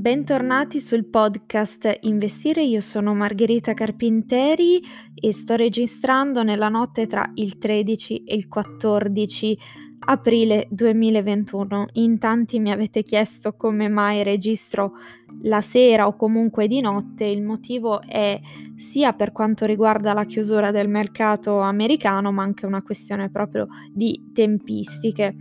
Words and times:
Bentornati 0.00 0.80
sul 0.80 1.04
podcast 1.10 1.98
Investire, 2.00 2.62
io 2.62 2.80
sono 2.80 3.14
Margherita 3.14 3.74
Carpinteri 3.74 4.82
e 5.14 5.32
sto 5.32 5.56
registrando 5.56 6.42
nella 6.42 6.68
notte 6.68 7.06
tra 7.06 7.30
il 7.34 7.58
13 7.58 8.24
e 8.24 8.34
il 8.34 8.48
14 8.48 9.58
aprile 10.00 10.66
2021. 10.70 11.86
In 11.94 12.18
tanti 12.18 12.58
mi 12.58 12.70
avete 12.70 13.02
chiesto 13.02 13.54
come 13.54 13.88
mai 13.88 14.22
registro 14.22 14.92
la 15.42 15.60
sera 15.60 16.06
o 16.06 16.16
comunque 16.16 16.66
di 16.66 16.80
notte, 16.80 17.24
il 17.24 17.42
motivo 17.42 18.00
è 18.02 18.38
sia 18.76 19.12
per 19.12 19.32
quanto 19.32 19.66
riguarda 19.66 20.12
la 20.12 20.24
chiusura 20.24 20.70
del 20.70 20.88
mercato 20.88 21.60
americano, 21.60 22.32
ma 22.32 22.42
anche 22.42 22.66
una 22.66 22.82
questione 22.82 23.30
proprio 23.30 23.68
di 23.92 24.30
tempistiche 24.32 25.36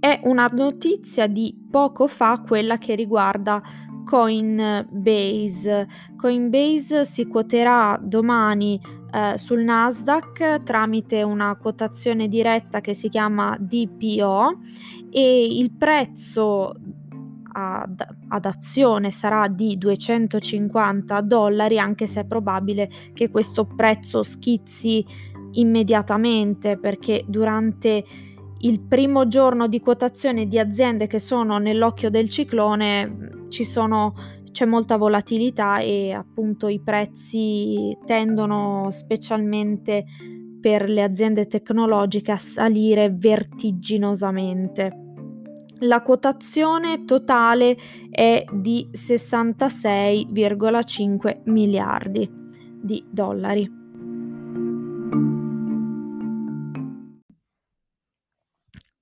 è 0.00 0.20
una 0.24 0.48
notizia 0.52 1.26
di 1.26 1.54
poco 1.70 2.06
fa 2.06 2.42
quella 2.46 2.78
che 2.78 2.94
riguarda 2.94 3.60
Coinbase. 4.04 5.88
Coinbase 6.16 7.04
si 7.04 7.26
quoterà 7.26 7.98
domani 8.00 8.80
eh, 9.12 9.38
sul 9.38 9.62
Nasdaq 9.62 10.62
tramite 10.62 11.22
una 11.22 11.56
quotazione 11.56 12.28
diretta 12.28 12.80
che 12.80 12.94
si 12.94 13.08
chiama 13.08 13.56
DPO 13.58 14.58
e 15.10 15.46
il 15.46 15.72
prezzo 15.72 16.74
ad, 17.52 18.04
ad, 18.28 18.44
azione 18.44 19.10
sarà 19.10 19.48
di 19.48 19.78
250 19.78 21.20
dollari 21.22 21.78
anche 21.78 22.06
se 22.06 22.20
è 22.20 22.24
probabile 22.26 22.90
che 23.14 23.30
questo 23.30 23.64
prezzo 23.64 24.22
schizzi 24.22 25.04
immediatamente 25.52 26.78
perché 26.78 27.24
durante 27.26 28.04
il 28.60 28.80
primo 28.80 29.28
giorno 29.28 29.68
di 29.68 29.80
quotazione 29.80 30.46
di 30.46 30.58
aziende 30.58 31.06
che 31.06 31.18
sono 31.18 31.58
nell'occhio 31.58 32.10
del 32.10 32.28
ciclone 32.28 33.46
ci 33.48 33.64
sono, 33.64 34.14
c'è 34.52 34.64
molta 34.64 34.96
volatilità 34.96 35.78
e 35.78 36.12
appunto 36.12 36.68
i 36.68 36.80
prezzi 36.80 37.96
tendono 38.04 38.90
specialmente 38.90 40.04
per 40.60 40.88
le 40.88 41.02
aziende 41.02 41.46
tecnologiche 41.46 42.32
a 42.32 42.38
salire 42.38 43.10
vertiginosamente. 43.10 45.04
La 45.80 46.02
quotazione 46.02 47.04
totale 47.04 47.76
è 48.10 48.44
di 48.52 48.88
66,5 48.92 51.42
miliardi 51.44 52.28
di 52.82 53.04
dollari. 53.08 53.77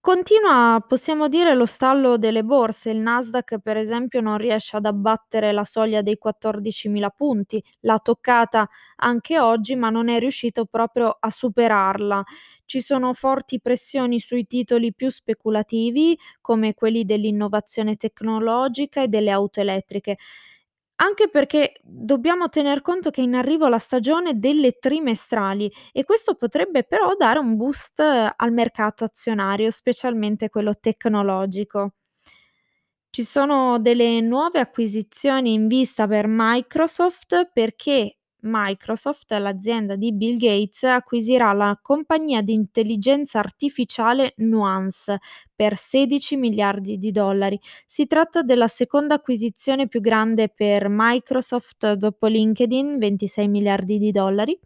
Continua, 0.07 0.81
possiamo 0.87 1.27
dire, 1.27 1.55
lo 1.57 1.67
stallo 1.67 2.17
delle 2.17 2.45
borse. 2.45 2.91
Il 2.91 2.99
Nasdaq, 2.99 3.59
per 3.59 3.77
esempio, 3.77 4.21
non 4.21 4.39
riesce 4.39 4.77
ad 4.77 4.85
abbattere 4.87 5.51
la 5.51 5.65
soglia 5.65 6.01
dei 6.01 6.17
14.000 6.17 7.11
punti. 7.11 7.61
L'ha 7.81 7.99
toccata 7.99 8.69
anche 8.99 9.41
oggi, 9.41 9.75
ma 9.75 9.91
non 9.91 10.09
è 10.09 10.21
riuscito 10.21 10.65
proprio 10.67 11.17
a 11.19 11.29
superarla. 11.29 12.23
Ci 12.67 12.81
sono 12.81 13.15
forti 13.15 13.61
pressioni 13.61 14.21
sui 14.21 14.47
titoli 14.47 14.95
più 14.95 15.09
speculativi, 15.11 16.17
come 16.41 16.75
quelli 16.75 17.05
dell'innovazione 17.05 17.97
tecnologica 17.97 19.03
e 19.03 19.09
delle 19.09 19.33
auto 19.33 19.59
elettriche. 19.61 20.19
Anche 20.98 21.28
perché 21.28 21.75
dobbiamo 21.83 22.48
tener 22.48 22.80
conto 22.80 23.11
che 23.11 23.20
è 23.20 23.25
in 23.25 23.34
arrivo 23.34 23.69
la 23.69 23.77
stagione 23.78 24.39
delle 24.39 24.78
trimestrali 24.78 25.70
e 25.92 26.05
questo 26.05 26.36
potrebbe 26.36 26.84
però 26.84 27.14
dare 27.16 27.38
un 27.38 27.55
boost 27.56 28.00
al 28.00 28.53
mercato 28.53 29.05
azionario, 29.05 29.70
specialmente 29.70 30.48
quello 30.48 30.72
tecnologico. 30.75 31.92
Ci 33.11 33.25
sono 33.25 33.78
delle 33.80 34.20
nuove 34.20 34.61
acquisizioni 34.61 35.55
in 35.55 35.69
vista 35.69 36.06
per 36.06 36.27
Microsoft 36.28 37.50
perché 37.53 38.16
Microsoft, 38.47 39.33
l'azienda 39.33 39.97
di 39.97 40.12
Bill 40.12 40.37
Gates, 40.39 40.84
acquisirà 40.84 41.53
la 41.53 41.79
compagnia 41.83 42.41
di 42.43 42.53
intelligenza 42.55 43.39
artificiale 43.39 44.34
Nuance 44.39 45.19
per 45.55 45.77
16 45.77 46.37
miliardi 46.37 46.99
di 46.99 47.11
dollari. 47.11 47.59
Si 47.87 48.07
tratta 48.07 48.43
della 48.43 48.69
seconda 48.69 49.15
acquisizione 49.15 49.89
più 49.89 50.01
grande 50.01 50.49
per 50.49 50.87
Microsoft 50.89 51.93
dopo 51.95 52.27
LinkedIn, 52.27 52.99
26 52.99 53.49
miliardi 53.49 53.99
di 53.99 54.11
dollari. 54.11 54.59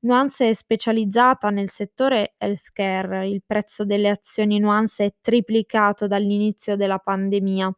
Nuance 0.00 0.48
è 0.48 0.52
specializzata 0.52 1.50
nel 1.50 1.68
settore 1.68 2.34
healthcare, 2.38 3.28
il 3.28 3.42
prezzo 3.44 3.84
delle 3.84 4.08
azioni 4.08 4.58
Nuance 4.58 5.04
è 5.04 5.14
triplicato 5.20 6.06
dall'inizio 6.06 6.76
della 6.76 6.98
pandemia. 6.98 7.74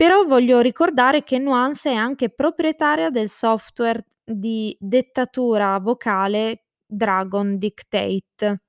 Però 0.00 0.24
voglio 0.24 0.60
ricordare 0.60 1.24
che 1.24 1.36
Nuance 1.36 1.90
è 1.90 1.94
anche 1.94 2.30
proprietaria 2.30 3.10
del 3.10 3.28
software 3.28 4.02
di 4.24 4.74
dettatura 4.80 5.78
vocale 5.78 6.68
Dragon 6.86 7.58
Dictate. 7.58 8.62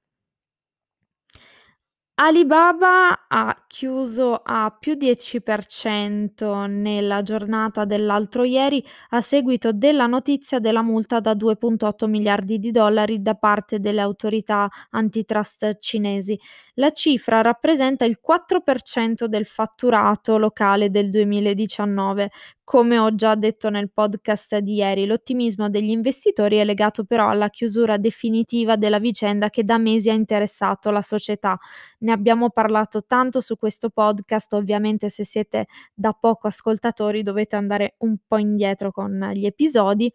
Alibaba 2.15 3.25
ha 3.27 3.63
chiuso 3.67 4.39
a 4.43 4.75
più 4.79 4.93
10% 4.93 6.65
nella 6.67 7.23
giornata 7.23 7.83
dell'altro 7.83 8.43
ieri 8.43 8.83
a 9.09 9.21
seguito 9.21 9.71
della 9.73 10.05
notizia 10.05 10.59
della 10.59 10.83
multa 10.83 11.19
da 11.19 11.33
2.8 11.33 12.07
miliardi 12.07 12.59
di 12.59 12.69
dollari 12.69 13.23
da 13.23 13.33
parte 13.33 13.79
delle 13.79 14.01
autorità 14.01 14.69
antitrust 14.91 15.79
cinesi. 15.79 16.39
La 16.75 16.91
cifra 16.91 17.41
rappresenta 17.41 18.05
il 18.05 18.19
4% 18.21 19.25
del 19.25 19.47
fatturato 19.47 20.37
locale 20.37 20.91
del 20.91 21.09
2019. 21.09 22.29
Come 22.71 22.97
ho 22.97 23.13
già 23.13 23.35
detto 23.35 23.69
nel 23.69 23.91
podcast 23.91 24.59
di 24.59 24.75
ieri, 24.75 25.05
l'ottimismo 25.05 25.69
degli 25.69 25.89
investitori 25.89 26.55
è 26.55 26.63
legato 26.63 27.03
però 27.03 27.27
alla 27.27 27.49
chiusura 27.49 27.97
definitiva 27.97 28.77
della 28.77 28.97
vicenda 28.97 29.49
che 29.49 29.65
da 29.65 29.77
mesi 29.77 30.09
ha 30.09 30.13
interessato 30.13 30.89
la 30.89 31.01
società. 31.01 31.59
Ne 31.99 32.13
abbiamo 32.13 32.49
parlato 32.49 33.03
tanto 33.05 33.41
su 33.41 33.57
questo 33.57 33.89
podcast, 33.89 34.53
ovviamente 34.53 35.09
se 35.09 35.25
siete 35.25 35.65
da 35.93 36.13
poco 36.13 36.47
ascoltatori 36.47 37.23
dovete 37.23 37.57
andare 37.57 37.95
un 37.97 38.15
po' 38.25 38.37
indietro 38.37 38.89
con 38.91 39.19
gli 39.33 39.45
episodi 39.45 40.09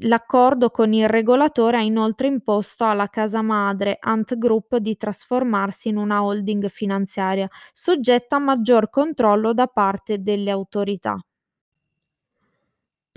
L'accordo 0.00 0.70
con 0.70 0.92
il 0.92 1.08
regolatore 1.08 1.76
ha 1.76 1.82
inoltre 1.82 2.26
imposto 2.26 2.84
alla 2.84 3.06
casa 3.06 3.40
madre 3.40 3.98
Ant 4.00 4.36
Group 4.36 4.78
di 4.78 4.96
trasformarsi 4.96 5.88
in 5.90 5.96
una 5.96 6.24
holding 6.24 6.68
finanziaria, 6.68 7.48
soggetta 7.72 8.36
a 8.36 8.40
maggior 8.40 8.90
controllo 8.90 9.54
da 9.54 9.68
parte 9.68 10.18
delle 10.22 10.50
autorità. 10.50 11.16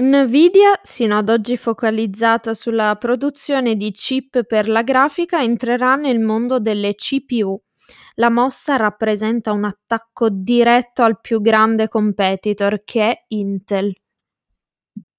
Nvidia, 0.01 0.79
sino 0.83 1.17
ad 1.17 1.29
oggi 1.29 1.55
focalizzata 1.55 2.53
sulla 2.53 2.95
produzione 2.97 3.75
di 3.75 3.91
chip 3.91 4.43
per 4.43 4.67
la 4.67 4.83
grafica, 4.83 5.41
entrerà 5.41 5.95
nel 5.95 6.19
mondo 6.19 6.59
delle 6.59 6.95
CPU. 6.95 7.61
La 8.15 8.29
mossa 8.29 8.75
rappresenta 8.75 9.51
un 9.53 9.63
attacco 9.63 10.29
diretto 10.29 11.03
al 11.03 11.19
più 11.21 11.39
grande 11.41 11.87
competitor 11.87 12.83
che 12.83 13.09
è 13.09 13.23
Intel. 13.29 13.93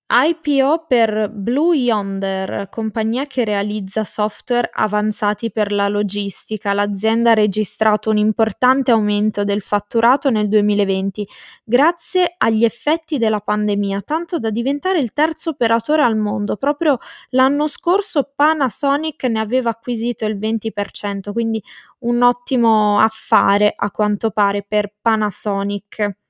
IPO 0.09 0.85
per 0.87 1.31
Blue 1.33 1.77
Yonder, 1.77 2.69
compagnia 2.71 3.27
che 3.27 3.45
realizza 3.45 4.05
software 4.05 4.71
avanzati 4.73 5.51
per 5.51 5.73
la 5.73 5.89
logistica. 5.89 6.73
L'azienda 6.73 7.33
ha 7.33 7.35
registrato 7.35 8.11
un 8.11 8.17
importante 8.19 8.93
aumento 8.93 9.43
del 9.43 9.61
fatturato 9.63 10.31
nel 10.31 10.49
2020 10.49 11.27
grazie 11.65 12.35
agli 12.39 12.65
effetti 12.65 13.19
della 13.19 13.41
pandemia, 13.41 14.03
tanto 14.03 14.39
da 14.39 14.51
diventare 14.51 15.01
il 15.01 15.13
terzo 15.13 15.51
operatore 15.51 16.03
al 16.03 16.17
mondo. 16.17 16.55
Proprio 16.57 16.99
l'anno 17.31 17.67
scorso 17.67 18.31
Panasonic 18.33 19.25
ne 19.25 19.41
aveva 19.41 19.71
acquisito 19.71 20.25
il 20.25 20.39
20%, 20.39 21.33
quindi 21.33 21.61
un 22.01 22.23
ottimo 22.23 23.01
affare 23.01 23.73
a 23.77 23.91
quanto 23.91 24.31
pare 24.31 24.63
per 24.63 24.93
Panasonic. 25.03 26.26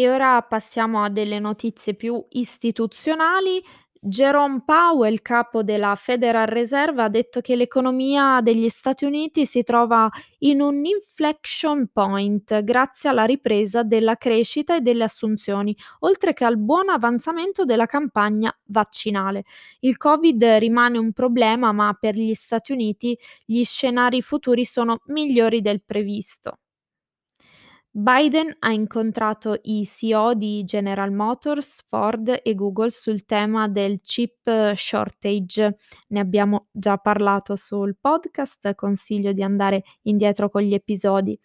E 0.00 0.08
ora 0.08 0.40
passiamo 0.42 1.02
a 1.02 1.08
delle 1.10 1.40
notizie 1.40 1.94
più 1.94 2.24
istituzionali. 2.28 3.60
Jerome 4.00 4.62
Powell, 4.64 5.20
capo 5.22 5.64
della 5.64 5.96
Federal 5.96 6.46
Reserve, 6.46 7.02
ha 7.02 7.08
detto 7.08 7.40
che 7.40 7.56
l'economia 7.56 8.38
degli 8.40 8.68
Stati 8.68 9.04
Uniti 9.04 9.44
si 9.44 9.64
trova 9.64 10.08
in 10.38 10.60
un 10.60 10.84
inflection 10.84 11.88
point 11.92 12.62
grazie 12.62 13.08
alla 13.08 13.24
ripresa 13.24 13.82
della 13.82 14.14
crescita 14.14 14.76
e 14.76 14.82
delle 14.82 15.02
assunzioni, 15.02 15.76
oltre 16.00 16.32
che 16.32 16.44
al 16.44 16.58
buon 16.58 16.90
avanzamento 16.90 17.64
della 17.64 17.86
campagna 17.86 18.56
vaccinale. 18.66 19.42
Il 19.80 19.96
Covid 19.96 20.44
rimane 20.44 20.96
un 20.96 21.10
problema, 21.12 21.72
ma 21.72 21.92
per 21.98 22.14
gli 22.14 22.34
Stati 22.34 22.70
Uniti 22.70 23.18
gli 23.44 23.64
scenari 23.64 24.22
futuri 24.22 24.64
sono 24.64 25.00
migliori 25.06 25.60
del 25.60 25.82
previsto. 25.82 26.58
Biden 27.90 28.54
ha 28.60 28.70
incontrato 28.70 29.58
i 29.62 29.84
CEO 29.84 30.34
di 30.34 30.62
General 30.64 31.10
Motors, 31.10 31.82
Ford 31.88 32.40
e 32.42 32.54
Google 32.54 32.90
sul 32.90 33.24
tema 33.24 33.66
del 33.66 34.00
chip 34.02 34.74
shortage. 34.74 35.76
Ne 36.08 36.20
abbiamo 36.20 36.68
già 36.70 36.98
parlato 36.98 37.56
sul 37.56 37.96
podcast, 37.98 38.74
consiglio 38.74 39.32
di 39.32 39.42
andare 39.42 39.82
indietro 40.02 40.50
con 40.50 40.62
gli 40.62 40.74
episodi. 40.74 41.36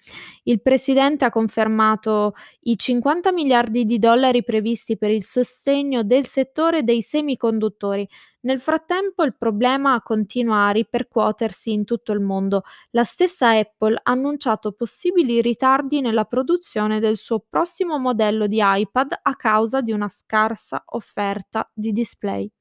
Il 0.44 0.62
presidente 0.62 1.26
ha 1.26 1.32
confermato 1.32 2.34
i 2.64 2.78
50 2.78 3.32
miliardi 3.32 3.86
di 3.86 3.98
dollari 3.98 4.44
previsti 4.44 4.98
per 4.98 5.12
il 5.12 5.24
sostegno 5.24 6.04
del 6.04 6.26
settore 6.26 6.84
dei 6.84 7.02
semiconduttori, 7.02 8.08
nel 8.44 8.60
frattempo 8.60 9.24
il 9.24 9.36
problema 9.36 10.02
continua 10.02 10.68
a 10.68 10.72
ripercuotersi 10.72 11.72
in 11.72 11.86
tutto 11.86 12.12
il 12.12 12.20
mondo. 12.20 12.64
La 12.92 13.04
stessa 13.04 13.52
Apple 13.52 13.96
ha 13.96 14.12
annunciato 14.12 14.72
possibili 14.74 15.42
ritardi 15.42 16.02
nella 16.02 16.26
produzione 16.26 17.00
del 17.00 17.18
suo 17.18 17.40
prossimo 17.48 17.98
modello 18.00 18.48
di 18.48 18.60
iPad 18.62 19.20
a 19.22 19.36
causa 19.36 19.82
di 19.82 19.92
una 19.92 20.10
scarsa 20.10 20.84
offerta 20.86 21.70
di 21.74 21.92
display. 21.92 22.52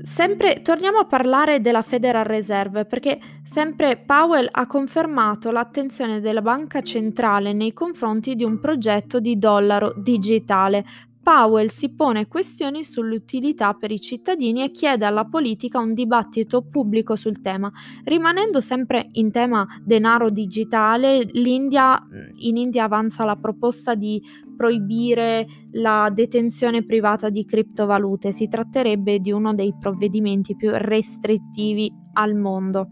Sempre 0.00 0.62
torniamo 0.62 0.98
a 0.98 1.06
parlare 1.06 1.60
della 1.60 1.82
Federal 1.82 2.24
Reserve 2.24 2.84
perché 2.84 3.18
sempre 3.42 3.96
Powell 3.96 4.48
ha 4.48 4.66
confermato 4.66 5.50
l'attenzione 5.50 6.20
della 6.20 6.40
banca 6.40 6.82
centrale 6.82 7.52
nei 7.52 7.72
confronti 7.72 8.36
di 8.36 8.44
un 8.44 8.60
progetto 8.60 9.18
di 9.18 9.38
dollaro 9.38 9.92
digitale. 9.96 10.84
Powell 11.28 11.66
si 11.66 11.94
pone 11.94 12.26
questioni 12.26 12.84
sull'utilità 12.84 13.74
per 13.74 13.90
i 13.90 14.00
cittadini 14.00 14.62
e 14.62 14.70
chiede 14.70 15.04
alla 15.04 15.26
politica 15.26 15.78
un 15.78 15.92
dibattito 15.92 16.62
pubblico 16.62 17.16
sul 17.16 17.42
tema. 17.42 17.70
Rimanendo 18.04 18.62
sempre 18.62 19.10
in 19.12 19.30
tema 19.30 19.66
denaro 19.84 20.30
digitale, 20.30 21.28
l'India, 21.32 22.02
in 22.36 22.56
India 22.56 22.84
avanza 22.84 23.26
la 23.26 23.36
proposta 23.36 23.94
di 23.94 24.22
proibire 24.56 25.46
la 25.72 26.10
detenzione 26.10 26.82
privata 26.82 27.28
di 27.28 27.44
criptovalute. 27.44 28.32
Si 28.32 28.48
tratterebbe 28.48 29.18
di 29.18 29.30
uno 29.30 29.52
dei 29.52 29.74
provvedimenti 29.78 30.56
più 30.56 30.70
restrittivi 30.72 31.92
al 32.14 32.36
mondo. 32.36 32.88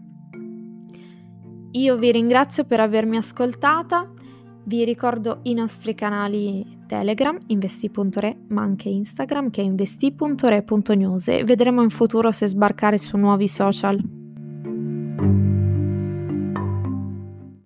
Io 1.71 1.97
vi 1.97 2.11
ringrazio 2.11 2.65
per 2.65 2.81
avermi 2.81 3.17
ascoltata, 3.17 4.07
vi 4.67 4.83
ricordo 4.83 5.39
i 5.43 5.53
nostri 5.53 5.95
canali 5.95 6.79
Telegram, 6.87 7.37
investi.re, 7.47 8.37
ma 8.49 8.63
anche 8.63 8.89
Instagram 8.89 9.49
che 9.49 9.61
è 9.61 9.63
investi.re.news 9.63 11.43
vedremo 11.43 11.81
in 11.81 11.89
futuro 11.89 12.31
se 12.31 12.47
sbarcare 12.47 12.97
su 12.97 13.17
nuovi 13.17 13.47
social. 13.47 13.97